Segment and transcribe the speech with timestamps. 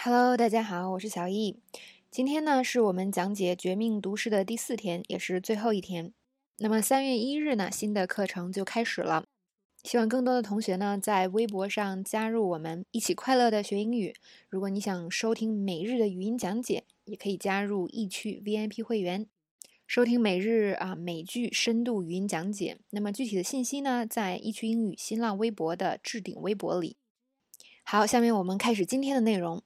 [0.00, 1.58] Hello，大家好，我是小易。
[2.08, 6.12] 今天呢是我们讲解《绝命毒师》的第四天，也是最后一天。
[6.58, 9.24] 那么三月一日呢，新的课程就开始了。
[9.82, 14.14] 希望更多的同学呢在微博上加入我们，一起快乐的学英语。
[14.48, 19.26] 如果你想收听每日的语音讲解，也可以加入易趣 VIP 会员，
[19.88, 22.78] 收听每日啊美剧深度语音讲解。
[22.90, 26.96] 那么具体的信息呢，在易趣英语新浪微博的置顶微博里。
[27.82, 29.60] 好，下面我们开始今天的内容。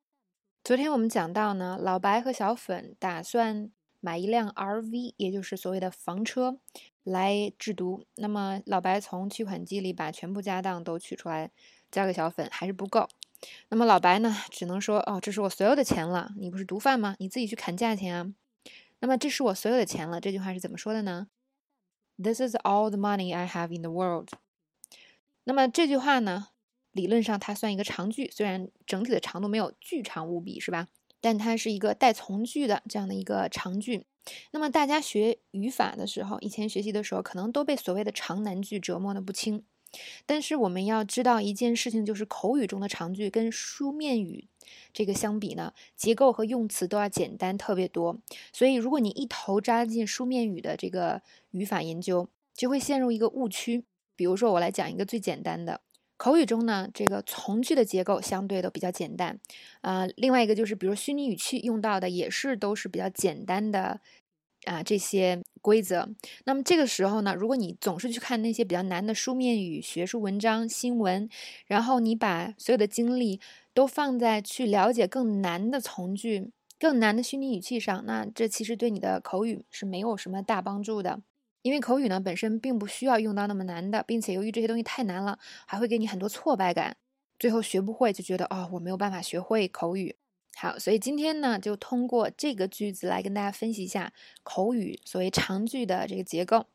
[0.64, 6.56] 昨天我们讲到呢，老白和小粉打算买一辆 RV，也就是所谓的房车
[7.02, 8.04] 来制毒。
[8.14, 11.50] 那么老白从取款机里把全部家当都取出来
[11.90, 13.08] 交给小粉，还是不够。
[13.70, 16.30] 那么老白呢，只能说：“哦，这是我所有的钱了。
[16.38, 17.16] 你不是毒贩吗？
[17.18, 18.32] 你自己去砍价钱啊。”
[19.00, 21.26] 那么这是我所有的钱了，这句话是怎么说的呢
[22.22, 24.28] ？This is all the money I have in the world。
[25.42, 26.50] 那么这句话呢？
[26.92, 30.88] 理论上它算一个长句，虽然整体的长度没有巨长无比，是吧？
[31.20, 34.06] 但它是一个带从句的这样的一个长句。
[34.52, 39.64] 那么大家学语法的时候，以前学习的时候，可能都被所谓的长难句折磨的不轻。
[40.24, 44.48] 但是我们要知道一件事情，就是口语中的长句跟书面语
[44.92, 48.18] 这个相比呢，结构和用词都要简单特别多。
[48.52, 53.84] 所以如果你一头扎进书面语的这个语法研究，就会陷入一个误区。
[54.16, 55.80] 比如说，我来讲一个最简单的。
[56.22, 59.40] 口语中呢，这个从句的结构相对都比较简单，
[59.80, 64.00] 啊，另外一个就是，比如虚拟语气用到的也是都是比较简单的
[64.66, 66.08] 啊这些规则。
[66.44, 71.28] 那么这个时候呢，如果你总是去看那些比较难的书面语、学术文章、新闻，
[71.66, 73.40] 然后你把所有的精力
[73.74, 81.18] 都放在去了解更难的从句、更难的虚拟语气上，那这其实对你的口语是没有什么大帮助的。
[81.62, 86.96] 因为口语呢本身并不需要用到那么难的，并且由于这些东西太难了，还会给你很多挫败感，
[87.38, 90.16] 最后学不会就觉得哦我没有办法学会口语。
[90.56, 96.66] 好，所以今天呢就通过这个句子来跟大家分析一下口语所谓长句的这个结构。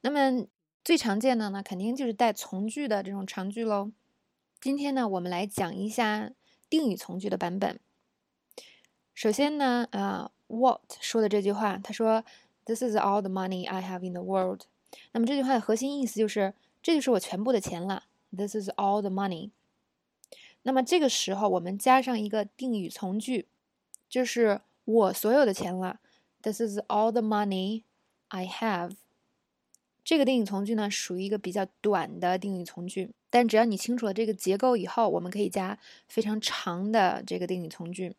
[0.00, 0.46] 那么
[0.82, 3.92] 最常见的呢肯定就是带从句的这种长句喽。
[4.60, 6.32] 今天呢我们来讲一下
[6.70, 7.78] 定语从句的版本。
[9.14, 12.24] 首先呢，啊，What 说的这句话，他说。
[12.64, 14.62] This is all the money I have in the world。
[15.12, 18.04] 那么这句话的核心意思就是，这就是我全部的钱了。
[18.30, 19.50] This is all the money。
[20.62, 23.46] 那么这个时候我们加上一个定语从句，
[24.08, 26.00] 就是我所有的钱了。
[26.42, 27.82] This is all the money
[28.28, 28.92] I have。
[30.04, 35.78] 这个定语从句呢，属于一个比较短的定语从句，但只要你清楚了这个结构以后，我们可以加
[36.08, 38.14] 非常长的这个定语从句。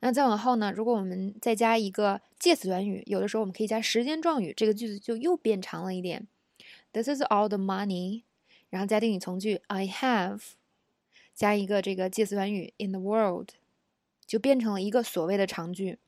[0.00, 0.72] 那再往后呢？
[0.72, 6.26] 如果我们再加一个介词短语，有的时候我们可以加时间状语，这个句子就又变长了一点。
[6.92, 8.22] This is all the money，
[8.70, 10.40] 然后加定语从句 I have，
[11.34, 13.48] 加一个这个介词短语 in the world，
[14.26, 15.98] 就变成了一个所谓的长句。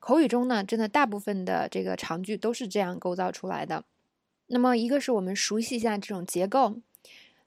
[0.00, 3.84] 口语中呢，真的大部分的这个长句都是这样构造出来的。
[4.46, 6.76] 那么一个是我们熟悉一下这种结构，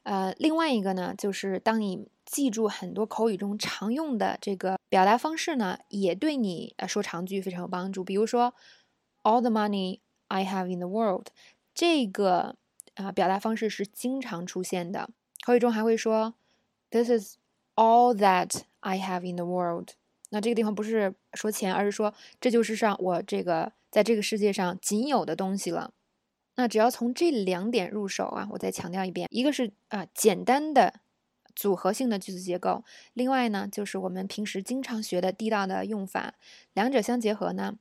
[0.03, 4.80] 呃，另外一个呢，就是当你记住很多口语中常用的这个。
[4.91, 8.03] 表达方式呢，也对你呃说长句非常有帮助。
[8.03, 8.53] 比如说
[9.23, 11.27] ，all the money I have in the world，
[11.73, 12.57] 这个
[12.95, 15.09] 啊表达方式是经常出现的。
[15.45, 16.33] 口语中还会说
[16.89, 17.37] ，this is
[17.75, 19.91] all that I have in the world。
[20.31, 25.93] 那这个地方不是说钱，而是说这就是上我这个在这个世界上仅有的东西了。
[26.55, 30.95] 那只要从这两点入手啊，我再强调一遍，一个是啊简单的。
[31.61, 32.83] 组合性的句子结构，
[33.13, 36.33] 另外呢，就是我们平时经常学的地道的用法，
[36.73, 37.77] 两者相结合呢，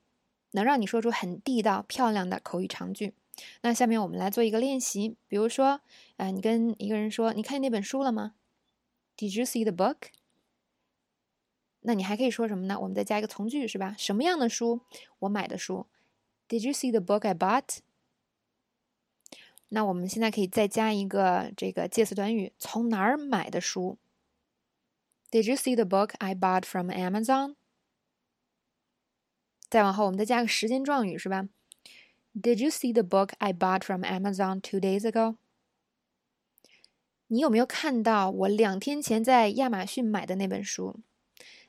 [0.50, 3.14] 能让你说出很地道、漂亮的口语长句。
[3.62, 5.80] 那下面我们来做一个练习，比如说，
[6.18, 8.34] 啊，你跟一个人说，你看见那本书了吗
[9.16, 10.08] ？Did you see the book？
[11.80, 12.78] 那你还可以说什么呢？
[12.78, 13.94] 我们再加一个从句，是吧？
[13.96, 14.82] 什么样的书？
[15.20, 15.86] 我买的书。
[16.50, 17.78] Did you see the book I bought？
[19.72, 23.98] 那我们现在可以再加一个这个介词短语，从哪儿买的书
[25.30, 27.54] ？Did you see the book I bought from Amazon？
[29.68, 31.48] 再往后，我们再加个时间状语，是吧
[32.34, 35.36] ？Did you see the book I bought from Amazon two days ago？
[37.28, 41.00] 你有没有看到我两天前在亚马逊买的那本书？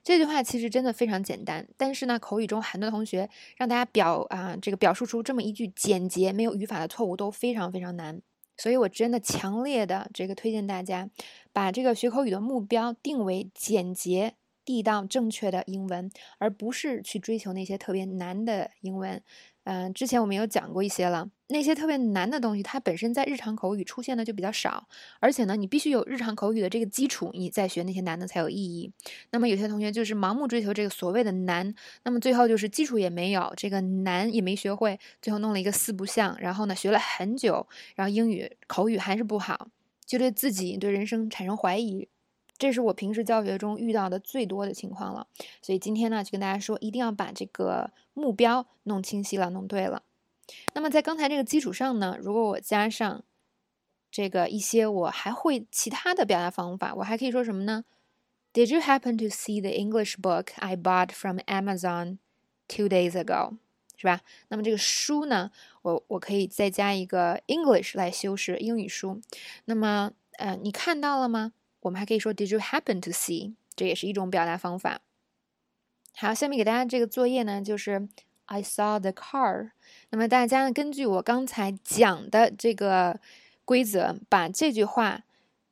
[0.04, 8.22] 这句话其实真的非常简单，但是呢，口语中很多同学让大家表啊这个表述出这么一句简洁、没有语法的错误都非常非常难。
[8.58, 11.10] 所以我真的强烈的这个推荐大家，
[11.54, 19.24] 把这个学口语的目标定为简洁地道正确的英文，而不是去追求那些特别难的英文。
[19.64, 24.88] 嗯，之前我们有讲过一些了，那些特别难的东西，它本身在日常口语出现的就比较少，
[25.20, 28.92] 而且呢，你必须有日常口语的这个基础，你再学那些难的才有意义。
[29.30, 31.74] 那么有些同学就是盲目追求这个所谓的难，
[32.04, 39.68] 那么最后就是基础也没有，这个难也没学会，最后弄了一个四不像，然后呢，学了很久，然后英语口语还是不好，
[40.06, 42.08] 就对自己对人生产生怀疑。
[42.62, 45.26] 这是我平时教学中遇到的最多的情况了，
[45.64, 50.04] 所以今天呢，就跟大家说，一定要把这个目标弄清晰了，弄对了。
[50.76, 53.24] 那么在刚才这个基础上呢，如果我加上
[54.12, 57.84] 这个一些我还会其他的表达方法，我还可以说什么呢
[58.54, 62.20] ？Did you happen to see the English book I bought from Amazon
[62.68, 63.58] two days ago？
[63.98, 64.22] 是吧？
[64.50, 65.50] 那么这个书呢，
[65.82, 69.20] 我我可以再加一个 English 来修饰英语书。
[69.66, 71.54] 那么呃，你看到了吗？
[71.82, 73.54] 我们还可以说 Did you happen to see？
[73.76, 75.02] 这也是一种表达方法。
[76.16, 78.08] 好，下面给大家这个作业呢，就是
[78.46, 79.72] I saw the car。
[80.10, 83.20] 那么大家呢，根据我刚才讲的这个
[83.64, 85.24] 规则，把这句话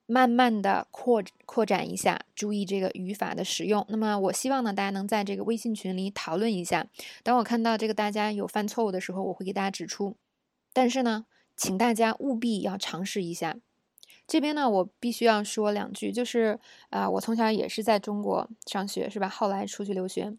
[0.06, 3.86] 慢慢的扩扩展一下，注意这个语法的使用。
[3.90, 6.88] 那么我希望呢，大家能在这个微信群里讨论一下。
[7.22, 10.16] 当我看到这个大家有犯错误的时候，我会给大家指出。
[10.72, 11.26] 但是呢，
[11.58, 13.58] 请大家务必要尝试一下。
[14.30, 16.60] 这边呢，我必须要说两句，就是
[16.92, 19.28] 啊，我从小也是在中国上学，是吧？
[19.28, 20.32] 后来出去留学。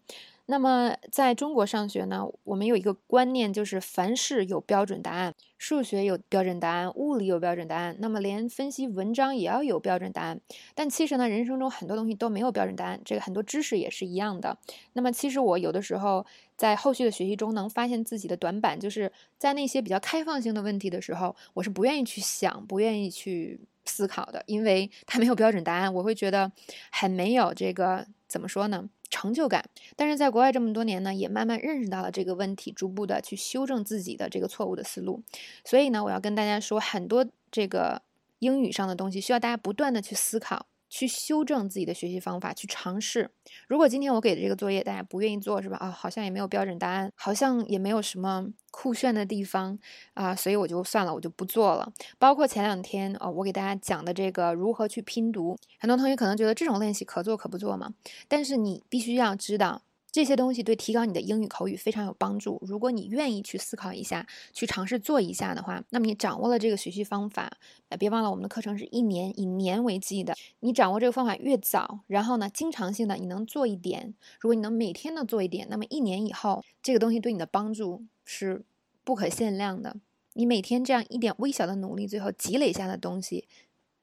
[0.50, 10.40] 那么在中国上学呢，我们有一个观念，就是凡事有标准答案，数学有标准答案，物理有标准答案，那么连分析文章也要有标准答案。
[10.74, 14.58] 但其实呢，人生中很多东西都没有标准答案，这个很多知识也是一样的。
[14.94, 16.26] 那么其实我有的时候
[16.56, 26.50] 在后续的学习中能发现自己的短板，就是在那些比较开放性的问题的时候，我是不愿意去想，不愿意去思考的，因为它没有标准答案，我会觉得
[26.90, 28.90] 很没有这个怎么说呢？
[29.10, 35.22] 成就感，但是在国外这么多年呢，也慢慢认识到了这个问题，逐步的去修正自己的这个错误的思路。
[35.64, 38.00] 所以呢，我要跟大家说，很多这个
[38.38, 40.66] 英语上的东西，需要大家不断的去思考。
[40.90, 43.30] 去修正自己的学习方法，去尝试。
[43.68, 45.76] 如果今天我给的这个作业大家不愿意做，是吧？
[45.78, 49.78] 啊，好像也没有标准答案，好像也没有什么酷炫的地方
[50.14, 51.90] 啊，所以我就算了，我就不做了。
[52.18, 57.94] 包括前两天啊，我给大家讲的这个如何去拼读，很多同学可能觉得这种练习可做可不做嘛，
[58.26, 59.82] 但是你必须要知道。
[60.12, 62.60] 这些东西对提高你的英语口语非常有帮助。
[62.66, 67.52] 如果你愿意去思考一下，去尝试做一下的话，那么你掌握了这个学习方法，
[67.88, 70.34] 呃，别忘了我们的课程是一年以年为计的。
[70.60, 78.64] 你掌握这个方法越早，然后呢，经常性的你能做一点，如果你能每天都做一点，那么一年以后，这个东西对你的帮助是
[79.04, 79.96] 不可限量的。
[80.34, 83.46] 你每天这样一点微小的努力，最后积累下的东西，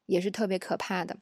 [0.05, 1.17] 也是特别可怕的。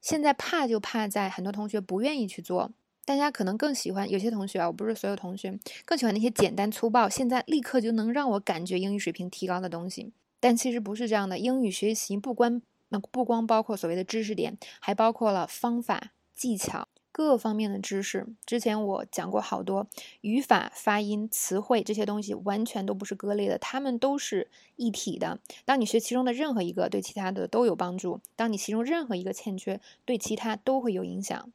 [0.00, 2.72] 现在怕就怕在很多同学不愿意去做。
[3.04, 10.12] 大家可能更喜欢有些同学啊，我不是所有同学，更喜欢那些简单粗暴，现在立刻就能让我感觉英语水平提高的东西。
[10.38, 18.26] 但其实不是这样的，英语学习不光那不光包括所谓的知识点，还包括了方法、技巧各方面的知识。
[18.46, 19.88] 之前我讲过好多
[20.20, 25.40] 语法、发音、词汇这些东西，完全都不是割裂的，它们都是一体的。
[25.64, 31.52] 当你学其中的任何一个，对其他的都有帮助；当你其中任何一个欠缺，对其他都会有影响。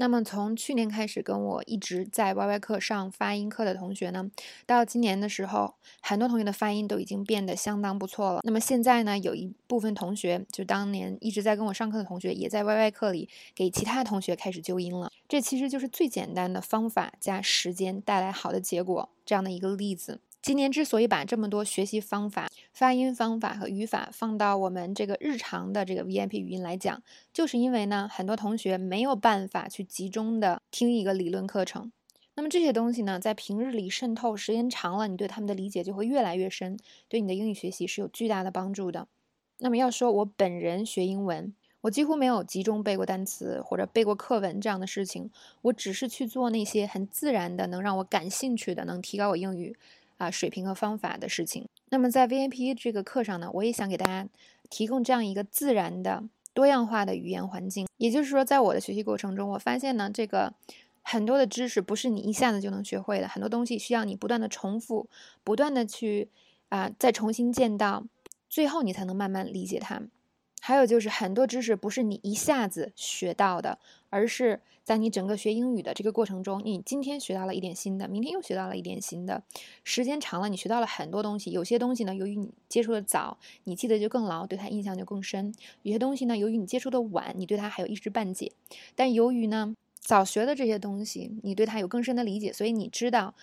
[0.00, 4.30] 那么从去年开始跟我一直在 YY 课上发音课的同学呢，
[4.64, 8.40] 到今年的时候，很多同学的发音都已经变得相当不错了。
[8.44, 15.10] 那么现在呢，有一部分同学，就当年一直在跟我上课的同学，也在 YY 课里给其他同学开始纠音了。
[15.28, 20.20] 这其实就是最简单的方法加时间带来好的结果这样的一个例子。
[20.40, 31.90] 今年之所以把这么多学习方法、发音方法和语法放到我们这个日常的这个 VIP 语音来讲，就是因为呢，很多同学没有办法去集中的听一个理论课程。
[32.36, 39.08] 那么这些东西呢，在平日里渗透时间长了，你对他们的理解就会越来越深，对你的英语学习是有巨大的帮助的。
[39.58, 45.28] 那么要说我本人学英文，我几乎没有集中背过单词或者背过课文这样的事情，
[45.62, 49.76] 我只是去做那些很自然的、能让我感兴趣的、能提高我英语。
[50.18, 51.66] 啊，水平和方法的事情。
[51.88, 54.28] 那么在 VIP 这个课上呢，我也想给大家
[54.68, 56.22] 提供这样一个自然的、
[56.52, 57.86] 多样化的语言环境。
[57.96, 60.52] 也就是说，在我的学习过程中，我发现呢，这个
[61.02, 65.08] 很多的知识不是你一下子就能学会的，很多东西需要你不断的重复，
[65.42, 66.28] 不断的去
[66.68, 68.04] 啊，再重新见到，
[68.48, 70.02] 最后你才能慢慢理解它。
[70.60, 73.78] 还有就是很多知识不是你一下子学到的，
[74.10, 79.42] 而是在你整个学英语的这个过程中，你今天学到了一点新的，明天又学到了一点新的，
[79.84, 81.50] 时间长了，你学到了很多东西。
[81.50, 88.52] 有些东西呢，由于你接触的早，你记得就更牢，对它印象就更深；有些东西呢，由于你接触的晚，你对它还有一知半解。
[88.96, 93.34] 但由于呢，早学的这些东西，你对它有更深的理解，所以你知道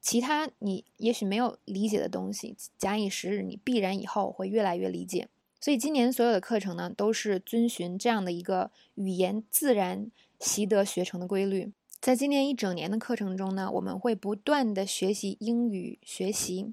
[0.00, 5.28] 其他你也许没有理解的东西，假以时日，你必然以后会越来越理解。
[5.66, 11.72] 所以今年所有的课程呢，都是遵循这样的一个语言自然习得学成的规律。
[12.00, 16.72] 在今年一整年的课程中呢，我们会不断的学习英语学习，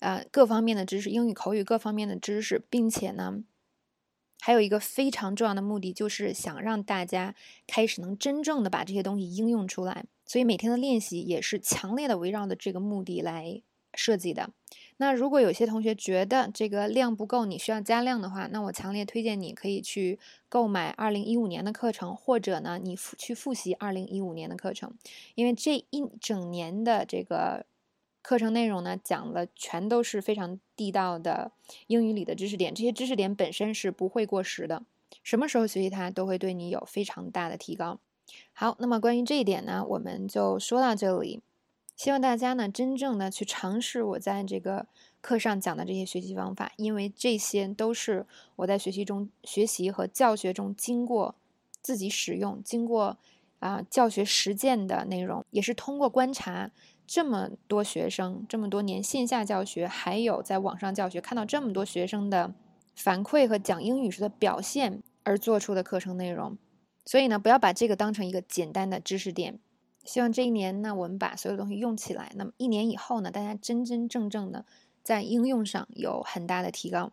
[0.00, 3.44] 啊，各方面的知识，英语口语各方面的知识，并且呢。
[4.40, 7.36] 还有一个非常重要的目的，就是想让大家
[7.68, 10.04] 开始能真正的把这些东西应用出来。
[10.26, 13.62] 所以每天的练习也是强烈的围绕着这个目的来
[13.94, 14.50] 设计的。
[14.98, 24.92] 那如果有些同学觉得这个量不够，你需要加量的话，那我强烈推荐你可以去购买二零一五年的课程，或者呢，你复去复习二零一五年的课程，
[25.34, 27.64] 因为这一整年的这个。
[28.20, 31.50] 课程内容呢，讲了全都是非常地道的
[31.86, 34.82] 英语里的知识点，这些知识点本身是不会过时的，
[35.22, 38.00] 什么时候学习它都会对你有非常大的提高。
[38.52, 41.40] 好，那么关于这一点呢，我们就说到这里。
[41.98, 44.86] 希望大家呢，真正的去尝试我在这个
[45.20, 48.24] 课上讲的这些学习方法，因为这些都是
[48.54, 51.34] 我在学习中学习和教学中经过
[51.82, 53.18] 自己使用、经过
[53.58, 56.70] 啊教学实践的内容，也是通过观察。
[57.04, 62.54] 这么多学生，这么多年线下教学，还有在网上教学，看到这么多学生的
[62.94, 66.56] 反馈和讲英语时的表现而做出的课程内容，
[67.04, 69.58] 所以呢，不要把这个当成一个简单的知识点。
[70.04, 72.32] 希望这一年那，我们把所有东西用起来。
[72.36, 74.64] 那么一年以后呢，大家真真正正的
[75.02, 77.12] 在应用上有很大的提高。